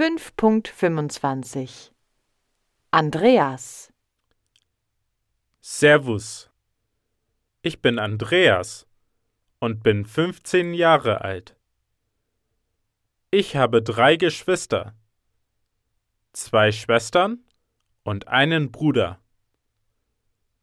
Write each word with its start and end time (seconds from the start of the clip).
5.25 0.00 1.90
Andreas 2.92 3.92
Servus. 5.60 6.52
Ich 7.62 7.82
bin 7.82 7.98
Andreas 7.98 8.86
und 9.58 9.82
bin 9.82 10.04
15 10.04 10.72
Jahre 10.72 11.22
alt. 11.22 11.56
Ich 13.32 13.56
habe 13.56 13.82
drei 13.82 14.14
Geschwister, 14.14 14.94
zwei 16.32 16.70
Schwestern 16.70 17.42
und 18.04 18.28
einen 18.28 18.70
Bruder. 18.70 19.18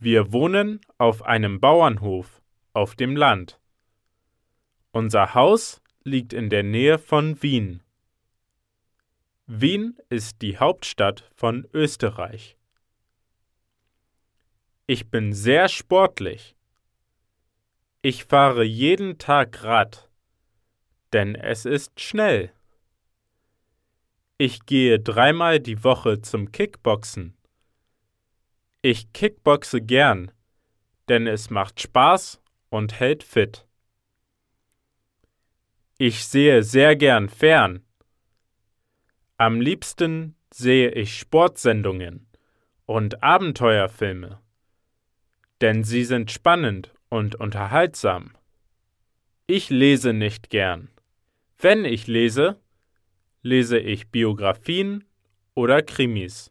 Wir 0.00 0.32
wohnen 0.32 0.80
auf 0.98 1.22
einem 1.22 1.60
Bauernhof 1.60 2.42
auf 2.72 2.96
dem 2.96 3.14
Land. 3.14 3.60
Unser 4.90 5.34
Haus 5.34 5.80
liegt 6.02 6.32
in 6.32 6.50
der 6.50 6.64
Nähe 6.64 6.98
von 6.98 7.40
Wien. 7.44 7.84
Wien 9.52 9.98
ist 10.08 10.42
die 10.42 10.58
Hauptstadt 10.58 11.28
von 11.34 11.66
Österreich. 11.74 12.56
Ich 14.86 15.10
bin 15.10 15.32
sehr 15.32 15.66
sportlich. 15.68 16.54
Ich 18.00 18.26
fahre 18.26 18.62
jeden 18.62 19.18
Tag 19.18 19.64
Rad, 19.64 20.08
denn 21.12 21.34
es 21.34 21.64
ist 21.64 21.98
schnell. 21.98 22.52
Ich 24.38 24.66
gehe 24.66 25.00
dreimal 25.00 25.58
die 25.58 25.82
Woche 25.82 26.22
zum 26.22 26.52
Kickboxen. 26.52 27.36
Ich 28.82 29.12
kickboxe 29.12 29.82
gern, 29.82 30.30
denn 31.08 31.26
es 31.26 31.50
macht 31.50 31.80
Spaß 31.80 32.40
und 32.68 33.00
hält 33.00 33.24
fit. 33.24 33.66
Ich 35.98 36.24
sehe 36.24 36.62
sehr 36.62 36.94
gern 36.94 37.28
fern. 37.28 37.84
Am 39.40 39.60
liebsten 39.60 40.36
sehe 40.52 40.90
ich 40.90 41.18
Sportsendungen 41.18 42.26
und 42.84 43.22
Abenteuerfilme 43.22 44.40
denn 45.60 45.84
sie 45.84 46.04
sind 46.04 46.30
spannend 46.30 46.92
und 47.08 47.34
unterhaltsam. 47.34 48.32
Ich 49.46 49.68
lese 49.70 50.12
nicht 50.12 50.50
gern. 50.50 50.90
Wenn 51.58 51.84
ich 51.84 52.06
lese, 52.06 52.58
lese 53.42 53.78
ich 53.78 54.08
Biografien 54.08 55.04
oder 55.54 55.82
Krimis. 55.82 56.50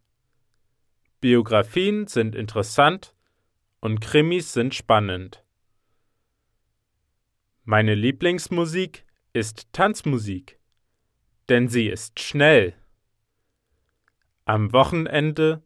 Biografien 1.22 2.08
sind 2.08 2.36
interessant 2.36 3.16
und 3.80 4.00
Krimis 4.00 4.54
sind 4.54 4.76
spannend. 4.76 5.44
Meine 7.64 7.96
Lieblingsmusik 7.96 9.06
ist 9.34 9.72
Tanzmusik, 9.74 10.59
denn 11.50 11.68
sie 11.68 11.88
ist 11.88 12.20
schnell. 12.20 12.74
Am 14.46 14.74
Wochenende 14.74 15.64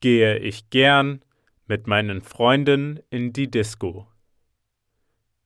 gehe 0.00 0.38
ich 0.38 0.70
gern 0.70 1.24
mit 1.66 1.86
meinen 1.86 2.22
Freunden 2.22 3.00
in 3.10 3.32
die 3.32 3.50
Disco. 3.50 4.08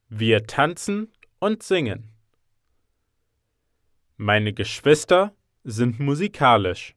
Wir 0.09 0.47
tanzen 0.47 1.13
und 1.39 1.63
singen. 1.63 2.11
Meine 4.17 4.53
Geschwister 4.53 5.35
sind 5.65 6.01
musikalisch. 6.01 6.95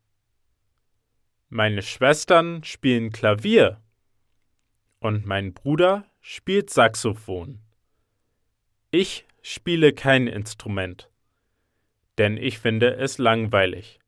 Meine 1.49 1.81
Schwestern 1.81 2.63
spielen 2.63 3.11
Klavier 3.11 3.81
und 4.99 5.25
mein 5.25 5.53
Bruder 5.53 6.05
spielt 6.21 6.69
Saxophon. 6.69 7.59
Ich 8.91 9.25
spiele 9.41 9.93
kein 9.93 10.27
Instrument, 10.27 11.09
denn 12.19 12.37
ich 12.37 12.59
finde 12.59 12.95
es 12.97 13.17
langweilig. 13.17 13.99